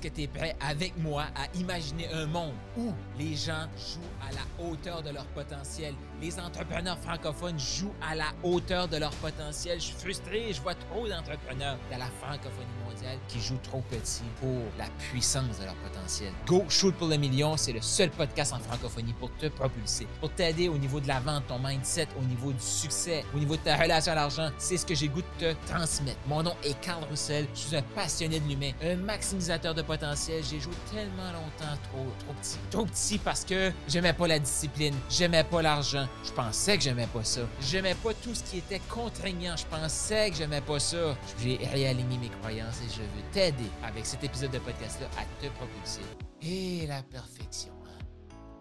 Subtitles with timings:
[0.00, 4.00] Est-ce que tu es prêt avec moi à imaginer un monde où les gens jouent
[4.26, 5.94] à la hauteur de leur potentiel?
[6.22, 9.78] Les entrepreneurs francophones jouent à la hauteur de leur potentiel.
[9.78, 14.22] Je suis frustré, je vois trop d'entrepreneurs dans la francophonie mondiale qui jouent trop petit
[14.40, 16.32] pour la puissance de leur potentiel.
[16.46, 20.30] Go Shoot pour le million, c'est le seul podcast en francophonie pour te propulser, pour
[20.32, 23.62] t'aider au niveau de la vente, ton mindset, au niveau du succès, au niveau de
[23.62, 24.48] ta relation à l'argent.
[24.56, 26.20] C'est ce que j'ai goût de te transmettre.
[26.26, 30.44] Mon nom est Carl Roussel, je suis un passionné de l'humain, un maximisateur de potentiel.
[30.44, 32.58] J'ai joué tellement longtemps trop, trop petit.
[32.70, 37.08] Trop petit parce que j'aimais pas la discipline, j'aimais pas l'argent, je pensais que j'aimais
[37.08, 37.40] pas ça.
[37.60, 41.16] J'aimais pas tout ce qui était contraignant, je pensais que j'aimais pas ça.
[41.42, 45.48] J'ai réaligné mes croyances et je veux t'aider avec cet épisode de podcast-là à te
[45.54, 46.02] propulser.
[46.40, 47.72] Et la perfection.
[47.86, 48.04] hein?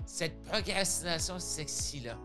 [0.07, 2.17] Cette procrastination sexy-là.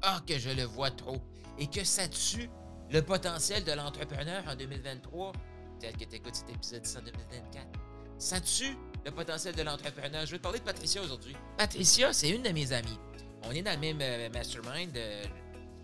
[0.00, 1.18] Ah, que je le vois trop.
[1.58, 2.48] Et que ça tue
[2.90, 5.32] le potentiel de l'entrepreneur en 2023,
[5.78, 7.83] tel que tu écoutes cet épisode en 2024.
[8.18, 10.24] Ça tue le potentiel de l'entrepreneur.
[10.26, 11.36] Je vais te parler de Patricia aujourd'hui.
[11.58, 12.98] Patricia, c'est une de mes amies.
[13.42, 15.22] On est dans le même euh, mastermind de-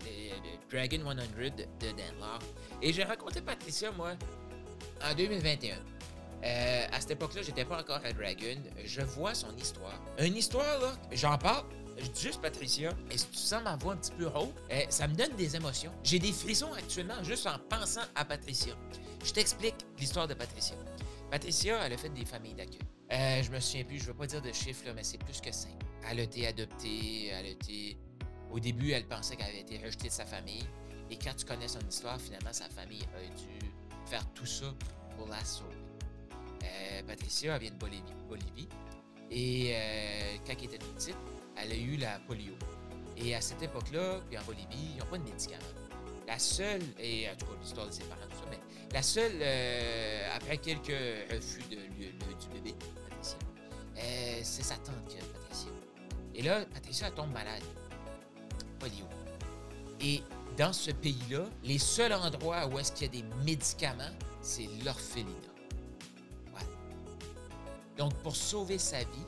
[0.01, 1.87] de Dragon 100 de,
[2.19, 2.43] Locke.
[2.81, 4.13] Et j'ai rencontré Patricia, moi,
[5.03, 5.75] en 2021.
[6.43, 8.57] Euh, à cette époque-là, j'étais pas encore à Dragon.
[8.83, 10.01] Je vois son histoire.
[10.17, 11.65] Une histoire, là, j'en parle.
[11.99, 14.81] Je dis juste Patricia, et si tu sens ma voix un petit peu rauque, euh,
[14.89, 15.91] ça me donne des émotions.
[16.03, 18.73] J'ai des frissons actuellement juste en pensant à Patricia.
[19.23, 20.75] Je t'explique l'histoire de Patricia.
[21.31, 22.81] Patricia, elle a fait des familles d'accueil.
[23.13, 25.51] Euh, je me souviens plus, je veux pas dire de chiffres, mais c'est plus que
[25.53, 25.85] simple.
[26.05, 27.97] Elle a été adoptée, elle a été...
[28.51, 30.67] Au début, elle pensait qu'elle avait été rejetée de sa famille.
[31.09, 33.71] Et quand tu connais son histoire, finalement, sa famille a dû
[34.05, 34.73] faire tout ça
[35.17, 35.69] pour la sauver.
[36.65, 38.67] Euh, Patricia, vient de Bolivie.
[39.29, 41.15] Et euh, quand elle était petite,
[41.55, 42.55] elle a eu la polio.
[43.15, 45.63] Et à cette époque-là, puis en Bolivie, ils n'ont pas de médicaments.
[46.31, 48.59] La seule, et en tout cas l'histoire de ses parents, tout ça, mais
[48.93, 50.87] la seule, euh, après quelques
[51.29, 52.73] refus de, du bébé,
[53.09, 53.37] Patricia,
[53.97, 55.71] euh, c'est sa tante qui a Patricia.
[56.33, 57.63] Et là, Patricia elle tombe malade.
[58.79, 59.05] Polio.
[59.99, 60.21] Et
[60.55, 65.35] dans ce pays-là, les seuls endroits où est-ce qu'il y a des médicaments, c'est l'orphelinat.
[67.97, 69.27] Donc, pour sauver sa vie,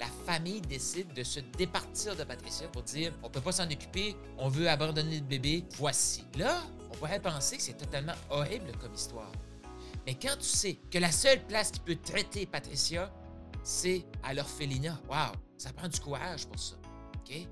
[0.00, 4.16] la famille décide de se départir de Patricia pour dire on peut pas s'en occuper,
[4.38, 6.24] on veut abandonner le bébé, voici.
[6.36, 9.30] Là, on pourrait penser que c'est totalement horrible comme histoire.
[10.06, 13.12] Mais quand tu sais que la seule place qui peut traiter Patricia,
[13.62, 16.76] c'est à l'orphelinat, waouh, ça prend du courage pour ça.
[17.16, 17.48] OK?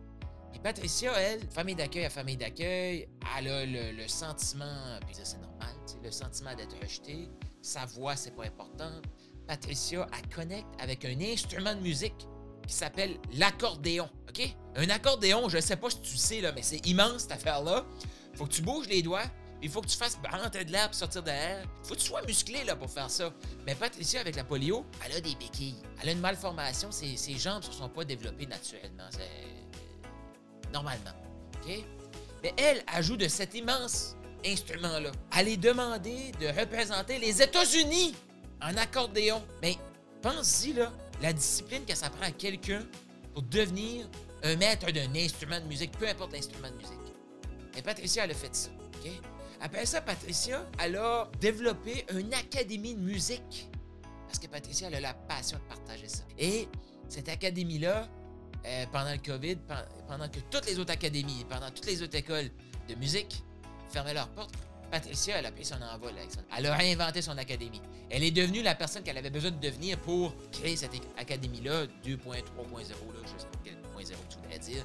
[0.50, 5.41] Puis Patricia, elle, famille d'accueil à famille d'accueil, elle a le, sentiment, puis ça c'est
[5.41, 7.30] normal, le sentiment d'être rejetée,
[7.62, 9.00] sa voix c'est pas important.
[9.47, 12.28] Patricia, elle connecte avec un instrument de musique
[12.66, 14.54] qui s'appelle l'accordéon, OK?
[14.76, 17.84] Un accordéon, je sais pas si tu sais, là, mais c'est immense cette affaire-là.
[18.34, 19.24] Faut que tu bouges les doigts,
[19.62, 21.64] il faut que tu fasses rentrer de l'air pour sortir de l'air.
[21.84, 23.32] Faut que tu sois musclé là, pour faire ça.
[23.64, 25.76] Mais Patricia, avec la polio, elle a des béquilles.
[26.02, 29.04] Elle a une malformation, ses, jambes ne se sont pas développées naturellement.
[29.10, 31.12] C'est normalement.
[31.62, 31.84] OK?
[32.42, 35.12] Mais elle, elle joue de cet immense instrument-là.
[35.38, 38.16] Elle est demandée de représenter les États-Unis
[38.60, 39.40] en accordéon.
[39.62, 39.76] Mais
[40.22, 40.92] pense-y, là,
[41.22, 42.83] la discipline que ça prend à quelqu'un
[43.33, 44.06] pour devenir
[44.43, 46.99] un maître d'un instrument de musique, peu importe l'instrument de musique.
[47.77, 48.71] Et Patricia, elle a fait ça.
[49.00, 49.10] OK?
[49.60, 53.69] Après ça, Patricia, elle a développé une académie de musique.
[54.27, 56.25] Parce que Patricia, elle a la passion de partager ça.
[56.38, 56.69] Et
[57.09, 58.09] cette académie-là,
[58.66, 62.16] euh, pendant le COVID, pen- pendant que toutes les autres académies, pendant toutes les autres
[62.16, 62.50] écoles
[62.89, 63.43] de musique
[63.91, 64.54] fermaient leurs portes,
[64.92, 66.41] Patricia, elle a pris son envol ça.
[66.54, 67.80] Elle a réinventé son académie.
[68.10, 72.19] Elle est devenue la personne qu'elle avait besoin de devenir pour créer cette académie-là, 2.3.0,
[72.19, 72.44] là,
[73.25, 74.84] je sais pas quel point zéro tu voudrais dire.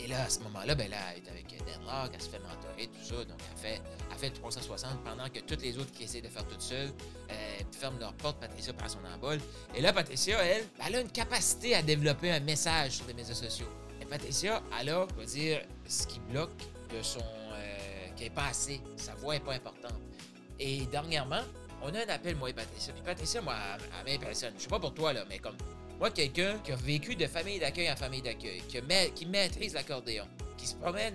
[0.00, 1.48] Et là, à ce moment-là, ben là, elle est avec
[1.88, 3.24] Locke, elle se fait mentorer, tout ça.
[3.24, 6.28] Donc, elle fait, elle fait le 360 pendant que toutes les autres qui essaient de
[6.28, 6.88] faire tout seul
[7.30, 8.40] euh, ferment leur porte.
[8.40, 9.38] Patricia prend son envol.
[9.76, 13.34] Et là, Patricia, elle, elle a une capacité à développer un message sur les médias
[13.34, 13.68] sociaux.
[14.00, 16.58] Et Patricia, elle a, on va dire, ce qui bloque
[16.92, 17.20] de son.
[18.18, 18.80] Qui n'est pas assez.
[18.96, 19.94] Sa voix n'est pas importante.
[20.58, 21.42] Et dernièrement,
[21.82, 22.92] on a un appel, moi et Patricia.
[22.92, 24.54] Puis Patricia, moi, elle, elle m'impressionne.
[24.56, 25.56] Je sais pas pour toi, là, mais comme
[25.98, 30.26] moi, quelqu'un qui a vécu de famille d'accueil en famille d'accueil, qui, maîtrise l'accordéon,
[30.56, 31.14] qui se promène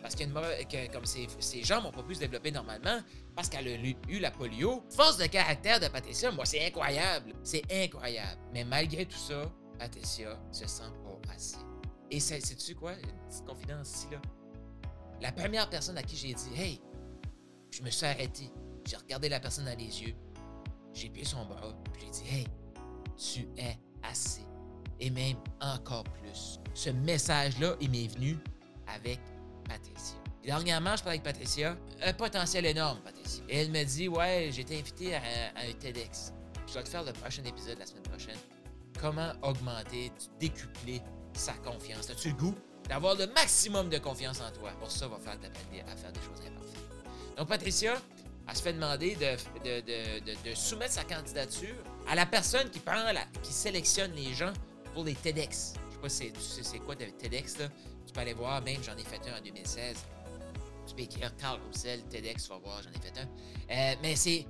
[0.00, 3.00] parce que, comme ses, jambes n'ont pas pu se développer normalement,
[3.36, 4.84] parce qu'elle a eu, la polio.
[4.90, 7.32] Force de caractère de Patricia, moi, c'est incroyable.
[7.44, 8.40] C'est incroyable.
[8.52, 9.44] Mais malgré tout ça,
[9.78, 11.56] Patricia se sent pas assez.
[12.10, 12.94] Et c'est- sais-tu quoi?
[12.94, 14.20] Une petite confidence ici, là?
[15.22, 16.80] La première personne à qui j'ai dit, hey,
[17.70, 18.50] je me suis arrêté.
[18.86, 20.14] J'ai regardé la personne dans les yeux.
[20.92, 21.72] J'ai pris son bras.
[21.92, 22.46] Puis j'ai dit, hey,
[23.16, 24.42] tu es assez.
[25.00, 26.58] Et même encore plus.
[26.74, 28.36] Ce message-là, il m'est venu
[28.88, 29.20] avec
[29.68, 30.16] Patricia.
[30.42, 31.76] Et dernièrement, je parlais avec Patricia.
[32.04, 33.44] Un potentiel énorme, Patricia.
[33.48, 36.32] Et elle me dit, ouais, j'ai été invité à, un- à un TEDx.
[36.66, 38.36] Je vais te faire le prochain épisode la semaine prochaine.
[39.00, 40.10] Comment augmenter,
[40.40, 41.00] décupler
[41.32, 42.10] sa confiance.
[42.10, 42.54] As-tu le goût?
[42.88, 44.70] D'avoir le maximum de confiance en toi?
[44.78, 47.36] Pour ça, va faire t'apprendre à faire des choses imparfaites.
[47.36, 47.94] Donc, Patricia,
[48.48, 51.76] elle se fait demander de, de, soumettre sa candidature
[52.08, 53.04] à la personne qui prend
[53.42, 54.52] qui sélectionne les gens
[54.94, 55.74] pour les TEDx.
[55.88, 57.68] Je sais pas si c'est quoi TEDx, là?
[58.06, 59.96] Tu peux aller voir, même j'en ai fait un en 2016.
[60.86, 63.28] Tu peux écrire Carl Roussel, TEDx, tu vas voir, j'en ai fait un.
[63.70, 64.46] Euh, mais c'est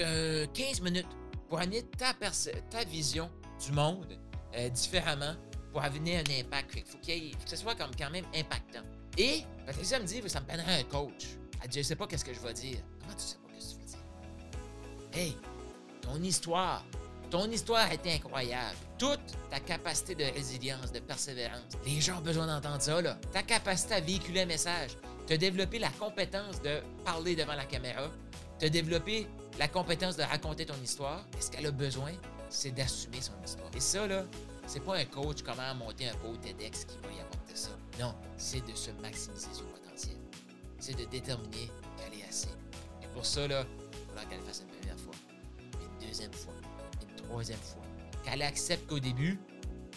[0.00, 1.06] un, 15 minutes
[1.48, 3.30] pour amener ta, ta vision
[3.64, 4.18] du monde
[4.54, 5.34] euh, différemment
[5.72, 6.74] pour amener un impact.
[6.76, 8.82] Il faut, que ce soit comme quand même impactant.
[9.16, 11.26] Et Patricia me dit, ça me prendrait un coach.
[11.62, 12.78] Elle dit, je sais pas qu'est-ce que je vais dire.
[13.00, 15.20] Comment tu sais pas qu'est-ce que tu vas dire?
[15.20, 15.36] Hey,
[16.00, 16.84] ton histoire,
[17.30, 18.76] ton histoire est incroyable.
[18.98, 19.20] Toute
[19.50, 21.72] ta capacité de résilience, de persévérance.
[21.86, 23.16] Les gens ont besoin d'entendre ça, là.
[23.32, 24.90] Ta capacité à véhiculer un message.
[25.26, 28.10] Tu as développé la compétence de parler devant la caméra.
[28.58, 29.26] Tu as développé
[29.58, 31.24] la compétence de raconter ton histoire.
[31.36, 32.12] est ce qu'elle a besoin,
[32.48, 33.70] c'est d'assumer son histoire.
[33.76, 34.24] Et ça, là,
[34.70, 37.70] c'est pas un coach comment monter un beau TEDx qui va y apporter ça.
[37.98, 40.16] Non, c'est de se maximiser son potentiel.
[40.78, 42.50] C'est de déterminer qu'elle est assez.
[43.02, 45.14] Et pour ça, là, il faudra qu'elle fasse une première fois,
[45.74, 46.54] une deuxième fois,
[47.02, 47.82] une troisième fois.
[48.22, 49.40] Qu'elle accepte qu'au début,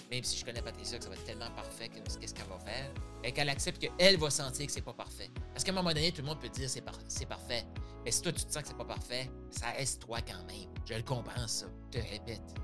[0.09, 2.91] même si je connais Patricia que ça va être tellement parfait qu'est-ce qu'elle va faire,
[3.23, 5.29] et qu'elle accepte qu'elle va sentir que c'est pas parfait.
[5.53, 7.63] Parce qu'à un moment donné, tout le monde peut dire c'est parfait.
[8.03, 10.67] Mais si toi tu te sens que c'est pas parfait, ça reste toi quand même.
[10.83, 11.67] Je le comprends ça.
[11.91, 12.55] Je te répète,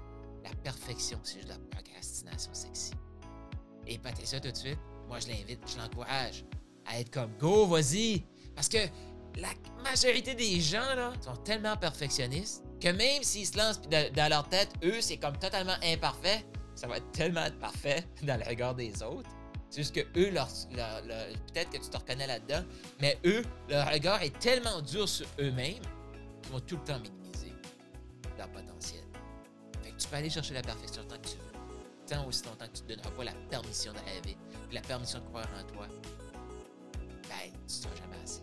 [0.49, 2.91] la perfection, c'est juste la procrastination sexy.
[3.87, 6.45] Et Patricia tout de suite, moi je l'invite, je l'encourage
[6.85, 8.23] à être comme go, vas-y.
[8.55, 8.77] Parce que
[9.37, 9.49] la
[9.83, 14.69] majorité des gens là, sont tellement perfectionnistes que même s'ils se lancent dans leur tête,
[14.83, 16.45] eux, c'est comme totalement imparfait
[16.79, 19.29] ça va être tellement parfait dans le regard des autres.
[19.69, 22.63] C'est juste que eux, leur, peut-être que tu te reconnais là-dedans,
[23.01, 25.83] mais eux, leur regard est tellement dur sur eux-mêmes
[26.41, 27.53] qu'ils vont tout le temps minimiser
[28.37, 29.03] leur potentiel.
[30.09, 31.59] Peux aller chercher la perfection tant que tu veux.
[32.07, 34.37] Tant aussi longtemps que tu ne donneras pas la permission de rêver,
[34.71, 35.87] la permission de croire en toi,
[37.29, 38.41] ben, tu seras jamais assez.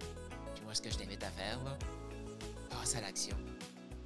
[0.55, 1.77] Puis moi, ce que je t'invite à faire, là,
[2.71, 3.37] passe à l'action.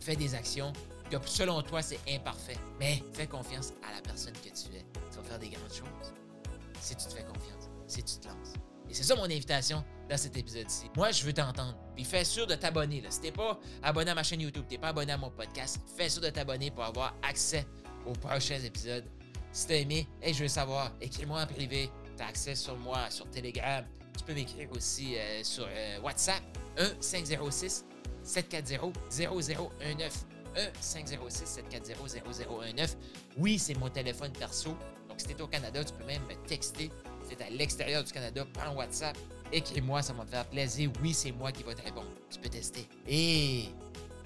[0.00, 0.72] Fais des actions
[1.10, 2.56] que selon toi, c'est imparfait.
[2.78, 4.86] Mais fais confiance à la personne que tu es.
[5.10, 6.14] Tu vas faire des grandes choses
[6.80, 8.54] si tu te fais confiance, si tu te lances.
[8.90, 10.90] Et c'est ça mon invitation dans cet épisode-ci.
[10.96, 11.76] Moi, je veux t'entendre.
[11.94, 13.02] Puis fais sûr de t'abonner.
[13.08, 16.08] Si t'es pas abonné à ma chaîne YouTube, t'es pas abonné à mon podcast, fais
[16.08, 17.64] sûr de t'abonner pour avoir accès
[18.04, 19.04] aux prochains épisodes.
[19.52, 21.90] Si t'as aimé, et je veux savoir, écris-moi en privé.
[22.16, 23.84] T'as accès sur moi, sur Telegram.
[24.18, 26.42] Tu peux m'écrire aussi euh, sur euh, WhatsApp
[26.76, 27.84] 1 506
[28.24, 30.26] 740 0019
[30.56, 32.96] 1-506-740-0019.
[33.38, 34.70] Oui, c'est mon téléphone perso.
[35.08, 36.90] Donc, si tu es au Canada, tu peux même me texter.
[37.36, 39.16] Tu à l'extérieur du Canada, prends WhatsApp.
[39.52, 40.90] Écris-moi, ça va me faire plaisir.
[41.02, 42.08] Oui, c'est moi qui vais te répondre.
[42.30, 42.88] Tu peux tester.
[43.06, 43.66] Et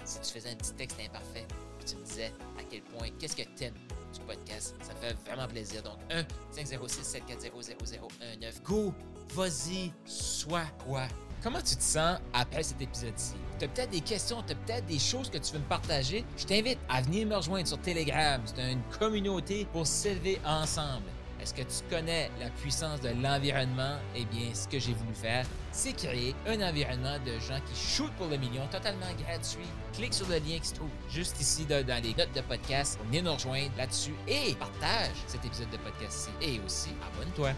[0.03, 1.45] si tu faisais un petit texte imparfait,
[1.79, 3.75] puis tu me disais à quel point, qu'est-ce que tu aimes
[4.13, 5.83] du podcast, ça fait vraiment plaisir.
[5.83, 5.97] Donc,
[6.55, 8.63] 1-506-740-0019.
[8.63, 8.93] Go,
[9.33, 11.07] vas-y, sois quoi?
[11.43, 13.33] Comment tu te sens après cet épisode-ci?
[13.59, 16.25] Tu as peut-être des questions, tu as peut-être des choses que tu veux me partager?
[16.37, 18.41] Je t'invite à venir me rejoindre sur Telegram.
[18.45, 21.05] C'est une communauté pour s'élever ensemble.
[21.45, 23.99] Est-ce que tu connais la puissance de l'environnement?
[24.15, 28.13] Eh bien, ce que j'ai voulu faire, c'est créer un environnement de gens qui shootent
[28.13, 29.67] pour le million totalement gratuit.
[29.93, 33.21] Clique sur le lien qui se trouve juste ici dans les notes de podcast venir
[33.25, 36.31] nous rejoindre là-dessus et partage cet épisode de podcast-ci.
[36.41, 37.51] Et aussi, abonne-toi.